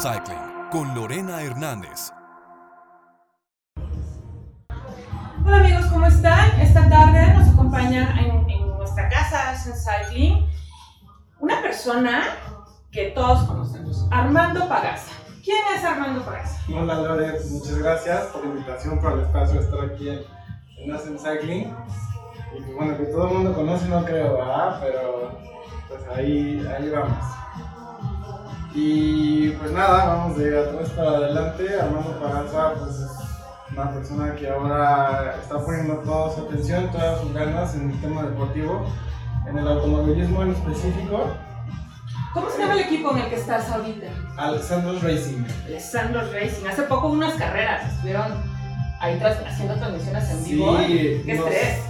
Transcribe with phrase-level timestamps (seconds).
[0.00, 0.38] Cycling
[0.70, 2.12] con Lorena Hernández.
[5.44, 6.60] Hola amigos, ¿cómo están?
[6.60, 10.46] Esta tarde nos acompaña en, en nuestra casa Action Cycling
[11.40, 12.22] una persona
[12.92, 15.10] que todos conocemos, Armando Pagasa.
[15.42, 16.62] ¿Quién es Armando Pagasa?
[16.72, 21.18] Hola Lore, muchas gracias por la invitación, por el espacio de estar aquí en, en
[21.18, 21.74] Cycling.
[22.56, 24.78] Y bueno, que todo el mundo conoce, no creo, ¿verdad?
[24.80, 25.38] Pero
[25.88, 27.37] pues ahí, ahí vamos.
[28.74, 31.80] Y pues nada, vamos de atrás para adelante.
[31.80, 33.10] Armando Pagasa pues es
[33.72, 38.22] una persona que ahora está poniendo toda su atención, todas sus ganas en el tema
[38.22, 38.86] deportivo,
[39.48, 41.26] en el automovilismo en específico.
[42.34, 44.06] ¿Cómo se llama el equipo en el que estás ahorita?
[44.36, 45.44] Alessandro Racing.
[45.66, 46.66] Alessandro Racing.
[46.66, 48.32] Hace poco unas carreras estuvieron
[49.00, 50.78] ahí tras- haciendo transmisiones en vivo.
[50.78, 51.82] Sí, ¿Qué nos- estrés?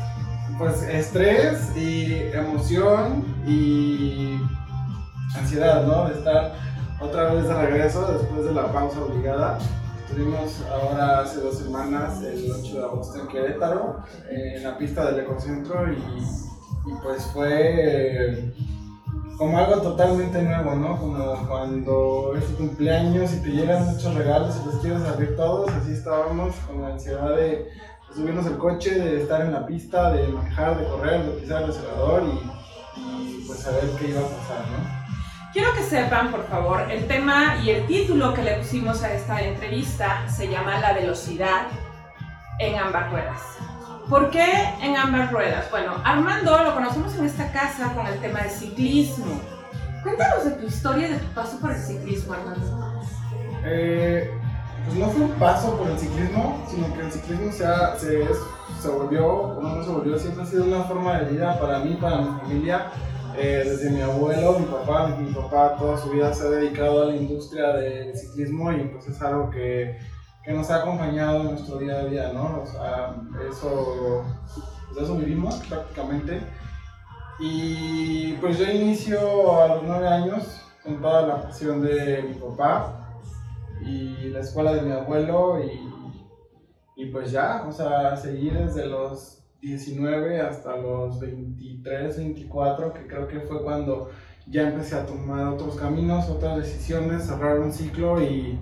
[0.58, 4.41] Pues estrés y emoción y
[5.36, 6.08] ansiedad, ¿no?
[6.08, 6.52] De estar
[7.00, 9.58] otra vez de regreso después de la pausa obligada.
[10.08, 13.98] Estuvimos ahora hace dos semanas, el 8 de agosto en Querétaro,
[14.30, 18.55] en la pista del Ecocentro y, pues fue eh,
[19.36, 20.98] como algo totalmente nuevo, ¿no?
[20.98, 25.70] Como cuando es tu cumpleaños y te llegan muchos regalos y los quieres abrir todos,
[25.70, 27.68] así estábamos con la ansiedad de
[28.14, 31.70] subirnos el coche, de estar en la pista, de manejar, de correr, de pisar el
[31.70, 34.97] acelerador y, y, pues saber qué iba a pasar, ¿no?
[35.52, 39.41] Quiero que sepan, por favor, el tema y el título que le pusimos a esta
[39.41, 41.68] entrevista se llama La velocidad
[42.58, 43.40] en ambas ruedas.
[44.10, 44.46] ¿Por qué
[44.82, 45.70] en ambas ruedas?
[45.70, 49.40] Bueno, Armando lo conocemos en esta casa con el tema de ciclismo.
[50.02, 53.02] Cuéntanos de tu historia de tu paso por el ciclismo, Armando.
[53.64, 54.30] Eh,
[54.84, 58.27] pues no fue un paso por el ciclismo, sino que el ciclismo se, ha- se,
[58.80, 61.94] se volvió, o no se volvió, siempre ha sido una forma de vida para mí,
[62.00, 62.86] para mi familia.
[63.36, 67.06] Eh, desde mi abuelo, mi papá, mi, papá toda su vida se ha dedicado a
[67.06, 69.98] la industria del ciclismo y pues es algo que,
[70.44, 72.62] que nos ha acompañado en nuestro día a día, ¿no?
[72.62, 73.14] O sea,
[73.48, 74.24] eso,
[74.88, 76.40] pues, eso vivimos prácticamente.
[77.38, 83.20] Y pues yo inicio a los nueve años con toda la pasión de mi papá
[83.80, 89.38] y la escuela de mi abuelo y, y pues ya, o sea, seguir desde los
[89.61, 94.11] 19 hasta los 23, 24, que creo que fue cuando
[94.46, 98.58] ya empecé a tomar otros caminos, otras decisiones, cerrar un ciclo y,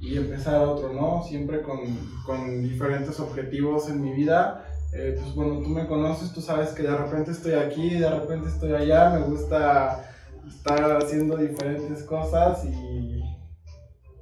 [0.00, 1.22] y empezar otro, ¿no?
[1.22, 1.78] Siempre con,
[2.24, 4.66] con diferentes objetivos en mi vida.
[4.92, 8.48] Eh, pues bueno, tú me conoces, tú sabes que de repente estoy aquí, de repente
[8.48, 10.04] estoy allá, me gusta
[10.48, 13.22] estar haciendo diferentes cosas y,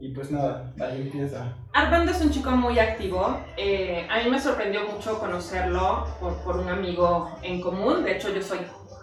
[0.01, 1.55] y pues nada, ahí empieza.
[1.73, 3.41] Armando es un chico muy activo.
[3.57, 8.05] Eh, a mí me sorprendió mucho conocerlo por, por un amigo en común.
[8.05, 8.59] De hecho, yo soy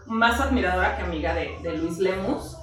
[0.05, 2.57] más admiradora que amiga de, de Luis Lemus.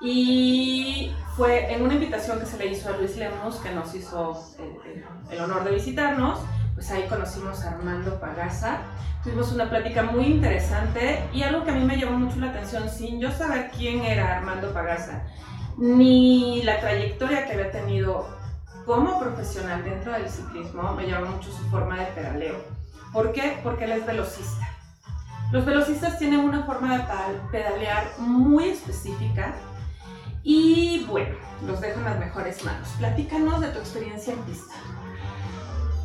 [0.00, 4.40] Y fue en una invitación que se le hizo a Luis Lemus, que nos hizo
[4.58, 6.38] el, el- el honor de visitarnos.
[6.74, 8.78] Pues ahí conocimos a Armando Pagasa.
[9.24, 12.88] Tuvimos una plática muy interesante y algo que a mí me llamó mucho la atención,
[12.88, 15.26] sin yo saber quién era Armando Pagasa,
[15.78, 18.26] ni la trayectoria que había tenido
[18.84, 22.56] como profesional dentro del ciclismo me llama mucho su forma de pedaleo.
[23.12, 23.60] ¿Por qué?
[23.62, 24.68] Porque él es velocista.
[25.52, 27.04] Los velocistas tienen una forma de
[27.52, 29.54] pedalear muy específica
[30.42, 32.88] y bueno, los dejo en las mejores manos.
[32.98, 34.74] Platícanos de tu experiencia en pista.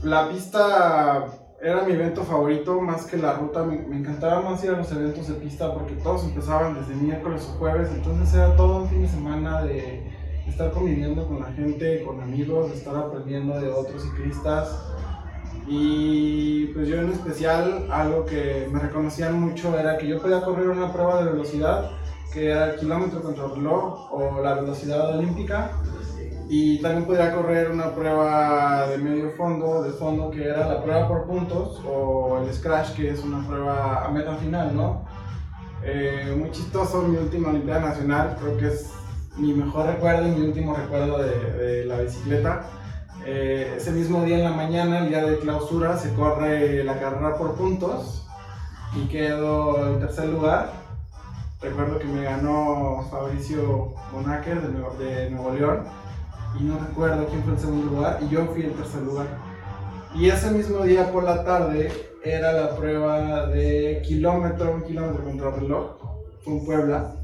[0.04, 1.26] La pista
[1.64, 3.64] era mi evento favorito más que la ruta.
[3.64, 7.50] Me, me encantaba más ir a los eventos de pista porque todos empezaban desde miércoles
[7.50, 7.90] o jueves.
[7.96, 10.04] Entonces era todo un fin de semana de
[10.48, 14.94] estar conviviendo con la gente, con amigos, estar aprendiendo de otros ciclistas.
[15.66, 20.68] Y pues yo en especial algo que me reconocían mucho era que yo podía correr
[20.68, 21.92] una prueba de velocidad
[22.34, 25.72] que era el kilómetro contra reloj o la velocidad olímpica
[26.50, 31.08] y también podría correr una prueba de medio fondo, de fondo, que era la prueba
[31.08, 35.06] por puntos, o el scratch, que es una prueba a meta final, ¿no?
[35.84, 38.92] Eh, muy chistoso, mi última Olimpiada Nacional, creo que es
[39.38, 42.66] mi mejor recuerdo y mi último recuerdo de, de la bicicleta.
[43.26, 47.38] Eh, ese mismo día en la mañana, el día de clausura, se corre la carrera
[47.38, 48.28] por puntos
[48.96, 50.83] y quedo en tercer lugar.
[51.64, 55.84] Recuerdo que me ganó Fabricio Bonacker de Nuevo, de Nuevo León
[56.60, 59.28] y no recuerdo quién fue el segundo lugar y yo fui el tercer lugar.
[60.14, 61.90] Y ese mismo día por la tarde
[62.22, 65.92] era la prueba de kilómetro, un kilómetro contra reloj,
[66.44, 67.16] fue en Puebla.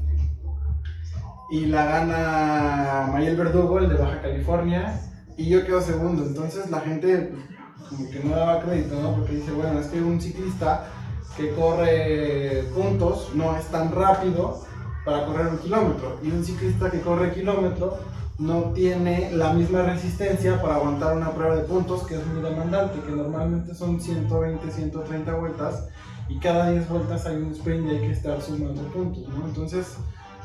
[1.50, 5.00] Y la gana Mayel Verdugo, el de Baja California,
[5.36, 6.24] y yo quedo segundo.
[6.24, 7.32] Entonces la gente
[7.78, 9.16] pues, como que no daba crédito, ¿no?
[9.16, 10.86] Porque dice, bueno, es que un ciclista
[11.36, 14.60] que corre puntos no es tan rápido
[15.04, 16.18] para correr un kilómetro.
[16.22, 17.98] Y un ciclista que corre kilómetro
[18.38, 22.98] no tiene la misma resistencia para aguantar una prueba de puntos que es muy demandante,
[23.06, 25.88] que normalmente son 120, 130 vueltas
[26.28, 29.46] y cada 10 vueltas hay un sprint y hay que estar sumando puntos, ¿no?
[29.46, 29.96] Entonces,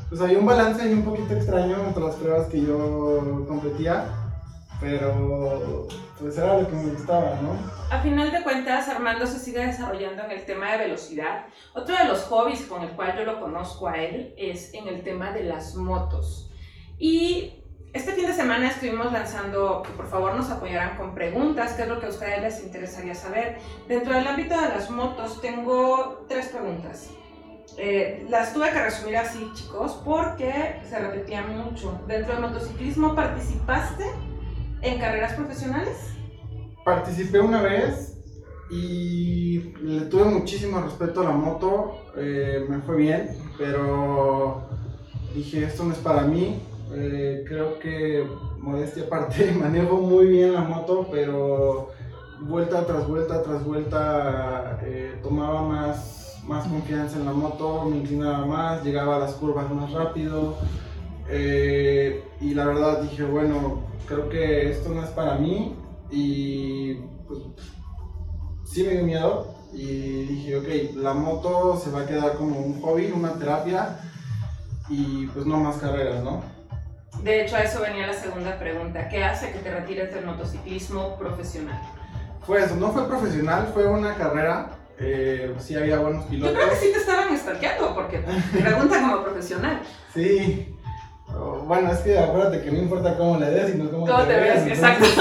[0.10, 4.25] pues hay un balance ahí un poquito extraño entre las pruebas que yo competía,
[4.80, 5.88] pero
[6.20, 7.58] pues era lo que me gustaba, ¿no?
[7.90, 11.46] A final de cuentas, Armando se sigue desarrollando en el tema de velocidad.
[11.74, 15.04] Otro de los hobbies con el cual yo lo conozco a él es en el
[15.04, 16.52] tema de las motos.
[16.98, 17.64] Y
[17.94, 21.88] este fin de semana estuvimos lanzando que por favor nos apoyaran con preguntas, qué es
[21.88, 23.58] lo que a ustedes les interesaría saber.
[23.88, 27.10] Dentro del ámbito de las motos tengo tres preguntas.
[27.78, 32.00] Eh, las tuve que resumir así, chicos, porque se repetían mucho.
[32.08, 34.06] Dentro del motociclismo, ¿participaste
[34.86, 35.98] en carreras profesionales?
[36.84, 38.18] Participé una vez
[38.70, 44.62] y le tuve muchísimo respeto a la moto, eh, me fue bien, pero
[45.34, 46.62] dije, esto no es para mí,
[46.94, 48.28] eh, creo que,
[48.60, 51.90] modestia aparte, manejo muy bien la moto, pero
[52.42, 58.46] vuelta tras vuelta tras vuelta eh, tomaba más, más confianza en la moto, me inclinaba
[58.46, 60.56] más, llegaba a las curvas más rápido.
[61.30, 65.76] Eh, y la verdad dije, bueno, creo que esto no es para mí.
[66.12, 66.96] Y
[67.28, 67.40] pues
[68.66, 69.56] sí me dio miedo.
[69.74, 74.00] Y dije, ok, la moto se va a quedar como un hobby, una terapia.
[74.90, 76.44] Y pues no más carreras, ¿no?
[77.24, 79.10] De hecho, a eso venía la segunda pregunta.
[79.10, 81.82] ¿Qué hace que te retires del motociclismo profesional?
[82.46, 84.78] Fue eso, no fue profesional, fue una carrera.
[85.00, 86.56] Eh, sí había buenos Yo pilotos.
[86.56, 88.20] creo que sí te estaban stalkeando, porque
[88.52, 89.82] pregunta como profesional.
[90.14, 90.75] Sí.
[91.68, 94.68] Bueno, es que acuérdate que no importa cómo le des, sino cómo, ¿Cómo te ves?
[94.68, 95.18] entonces,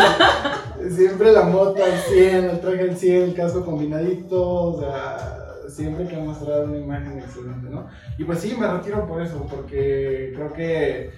[0.95, 6.05] Siempre la moto al 100, el traje al 100, el casco combinadito, o sea, siempre
[6.05, 7.87] hay que mostrar una imagen excelente, ¿no?
[8.19, 11.11] Y pues sí, me retiro por eso, porque creo que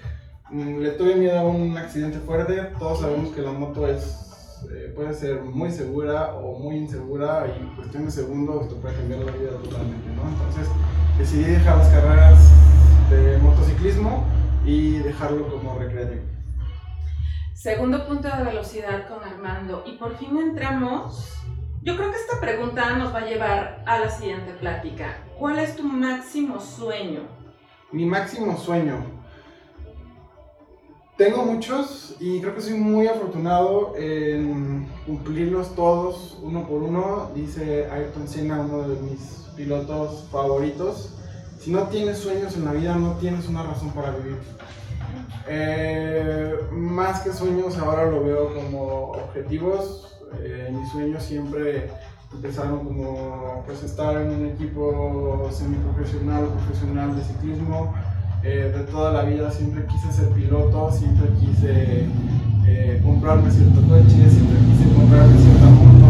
[0.50, 2.70] mm, le tuve miedo a un accidente fuerte.
[2.78, 7.60] Todos sabemos que la moto es, eh, puede ser muy segura o muy insegura y
[7.60, 10.28] en cuestión de segundos te puede cambiar la vida totalmente, ¿no?
[10.28, 10.68] Entonces
[11.18, 12.38] decidí dejar las carreras
[13.10, 14.24] de motociclismo
[14.66, 16.22] y dejarlo como recreativo.
[17.54, 19.82] Segundo punto de velocidad con Armando.
[19.86, 21.32] Y por fin entramos.
[21.82, 25.24] Yo creo que esta pregunta nos va a llevar a la siguiente plática.
[25.38, 27.20] ¿Cuál es tu máximo sueño?
[27.92, 29.04] Mi máximo sueño.
[31.16, 37.30] Tengo muchos y creo que soy muy afortunado en cumplirlos todos uno por uno.
[37.34, 41.16] Dice Ayrton Senna, uno de mis pilotos favoritos.
[41.66, 44.38] Si no tienes sueños en la vida, no tienes una razón para vivir.
[45.48, 50.16] Eh, más que sueños, ahora lo veo como objetivos.
[50.44, 51.90] Eh, mis sueños siempre
[52.32, 57.92] empezaron como pues estar en un equipo semiprofesional o profesional de ciclismo.
[58.44, 62.06] Eh, de toda la vida siempre quise ser piloto, siempre quise
[63.02, 66.05] comprarme cierto coche, siempre quise comprarme cierta moto,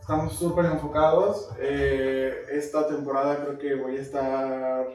[0.00, 4.86] estamos súper enfocados, eh, esta temporada creo que voy a estar,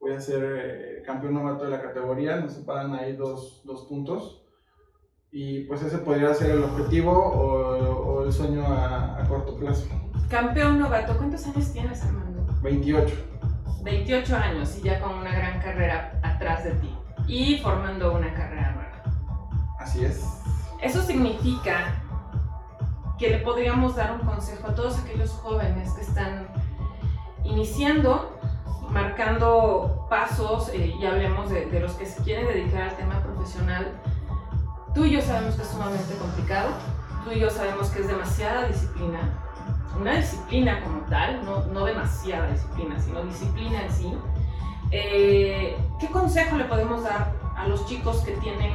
[0.00, 4.42] voy a ser eh, campeón novato de la categoría, nos separan ahí dos, dos puntos
[5.30, 9.86] y pues ese podría ser el objetivo o, o el sueño a, a, corto plazo.
[10.30, 12.46] Campeón novato, ¿cuántos años tienes, Armando?
[12.62, 13.14] 28.
[13.82, 16.94] 28 años y ya con una gran carrera atrás de ti
[17.26, 19.02] y formando una carrera nueva.
[19.78, 20.24] Así es.
[20.80, 22.03] Eso significa
[23.24, 26.46] que le podríamos dar un consejo a todos aquellos jóvenes que están
[27.42, 28.38] iniciando,
[28.90, 33.92] marcando pasos, eh, y hablemos de, de los que se quieren dedicar al tema profesional
[34.94, 36.68] Tú y yo sabemos que es sumamente complicado,
[37.24, 39.18] tú y yo sabemos que es demasiada disciplina,
[39.98, 44.14] una disciplina como tal, no, no demasiada disciplina, sino disciplina en sí.
[44.92, 48.72] Eh, ¿Qué consejo le podemos dar a los chicos que tienen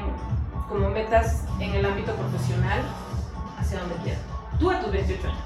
[0.68, 2.82] como metas en el ámbito profesional
[3.58, 4.29] hacia donde quieran?
[4.60, 5.40] Tú a tus 28 años.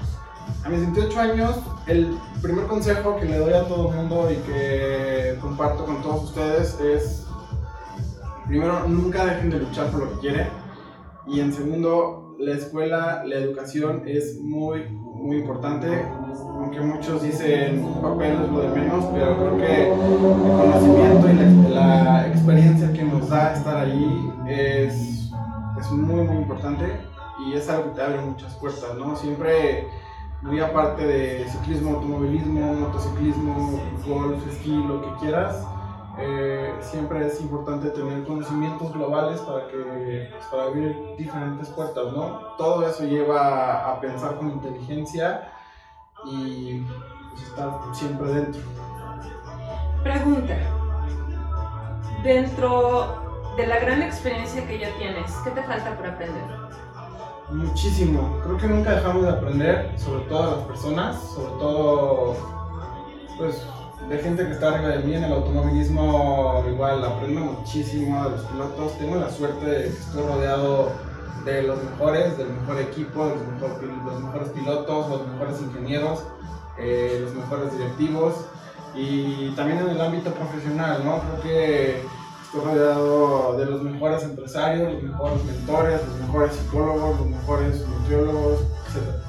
[0.64, 1.56] A mis 28 años,
[1.86, 6.24] el primer consejo que le doy a todo el mundo y que comparto con todos
[6.24, 7.26] ustedes es,
[8.46, 10.64] primero, nunca dejen de luchar por lo que quieren
[11.26, 15.88] y en segundo, la escuela, la educación es muy, muy importante.
[16.36, 22.28] Aunque muchos dicen papel es lo de menos, pero creo que el conocimiento y la,
[22.28, 25.30] experiencia que nos da estar allí es,
[25.78, 26.84] es muy, muy importante
[27.46, 29.16] y es algo que te abre muchas puertas, ¿no?
[29.16, 29.88] Siempre
[30.42, 35.66] muy aparte de ciclismo, automovilismo, motociclismo, golf, esquí, lo que quieras,
[36.16, 42.54] Eh, siempre es importante tener conocimientos globales para que pues, para abrir diferentes puertas, ¿no?
[42.56, 45.50] Todo eso lleva a, pensar con inteligencia
[46.24, 46.84] y
[47.30, 48.62] pues, estar siempre dentro.
[50.04, 50.56] Pregunta.
[52.22, 53.24] Dentro
[53.56, 56.64] de la gran experiencia que ya tienes, ¿qué te falta por aprender?
[57.50, 58.40] Muchísimo.
[58.42, 62.36] Creo que nunca dejamos de aprender, sobre todo las personas, sobre todo
[63.36, 63.62] pues
[64.08, 68.40] de gente que está arriba de mí en el automovilismo, igual aprendo muchísimo de los
[68.46, 68.98] pilotos.
[68.98, 70.92] Tengo la suerte de que estoy rodeado
[71.44, 76.24] de los mejores, del mejor equipo, de los, mejores pilotos, los mejores ingenieros,
[76.78, 78.34] eh, los mejores directivos
[78.94, 81.20] y también en el ámbito profesional, ¿no?
[81.20, 82.02] Creo que
[82.62, 89.24] rodeado de los mejores empresarios, los mejores mentores, los mejores psicólogos, los mejores nutriólogos, etc.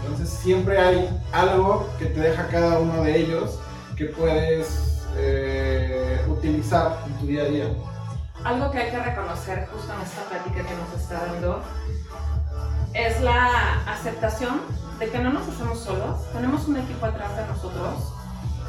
[0.00, 3.58] Entonces siempre hay algo que te deja cada uno de ellos
[3.96, 7.68] que puedes eh, utilizar en tu día a día.
[8.44, 11.62] Algo que hay que reconocer justo en esta plática que nos está dando
[12.94, 14.60] es la aceptación
[14.98, 18.17] de que no nos hacemos solos, tenemos un equipo atrás de nosotros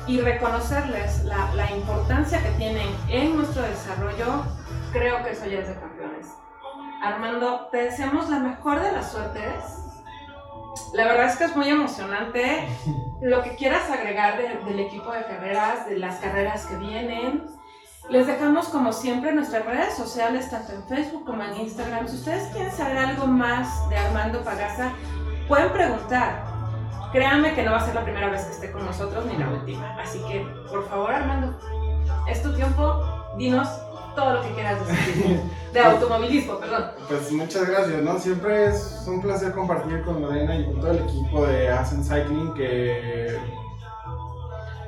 [0.10, 4.44] y reconocerles la, la importancia que tienen en nuestro desarrollo,
[4.92, 6.28] creo que eso ya es de campeones.
[7.04, 9.80] Armando, te deseamos la mejor de las suertes
[10.94, 12.68] la verdad es que es muy emocionante.
[13.22, 17.46] Lo que quieras agregar del equipo de carreras, de las carreras que vienen.
[18.10, 22.08] Les dejamos como siempre nuestras redes sociales, tanto en Facebook como en Instagram.
[22.08, 24.94] Si ustedes quieren saber algo más de Armando Pagasa,
[25.48, 26.49] pueden preguntar.
[27.12, 29.50] Créanme que no va a ser la primera vez que esté con nosotros ni la
[29.50, 29.98] última.
[30.00, 31.58] Así que, por favor, Armando,
[32.30, 33.04] es tu tiempo.
[33.38, 33.68] Dinos
[34.16, 35.42] todo lo que quieras decir.
[35.74, 36.92] De automovilismo, perdón.
[37.08, 38.18] Pues muchas gracias, ¿no?
[38.20, 42.54] Siempre es un placer compartir con Lorena y con todo el equipo de Asen Cycling
[42.56, 43.38] que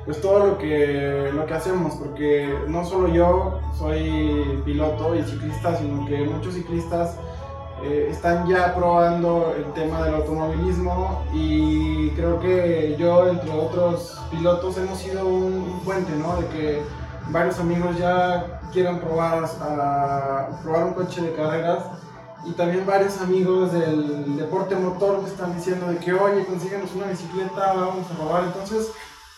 [0.04, 5.76] pues todo lo que, lo que hacemos, porque no solo yo soy piloto y ciclista,
[5.76, 7.16] sino que muchos ciclistas
[7.84, 14.76] eh, están ya probando el tema del automovilismo y creo que yo, entre otros pilotos,
[14.78, 16.36] hemos sido un, un puente, ¿no?
[16.36, 16.82] De que
[17.30, 21.84] varios amigos ya quieran probar, a, probar un coche de carreras
[22.44, 27.06] y también varios amigos del deporte motor me están diciendo de que oye consíguenos una
[27.06, 28.92] bicicleta, vamos a probar, entonces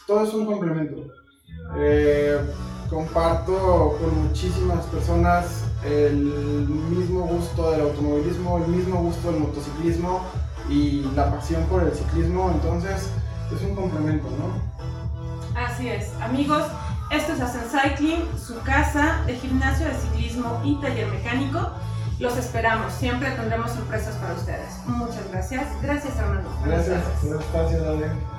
[0.07, 1.03] todo es un complemento.
[1.77, 2.39] Eh,
[2.89, 10.23] comparto con muchísimas personas el mismo gusto del automovilismo, el mismo gusto del motociclismo
[10.69, 13.11] y la pasión por el ciclismo, entonces
[13.55, 15.61] es un complemento, ¿no?
[15.61, 16.63] Así es, amigos.
[17.11, 21.61] Esto es Hacen Cycling, su casa de gimnasio de ciclismo y taller mecánico.
[22.19, 24.81] Los esperamos, siempre tendremos sorpresas para ustedes.
[24.87, 25.67] Muchas gracias.
[25.83, 26.51] Gracias, Armando.
[26.65, 28.34] Gracias, gracias, gracias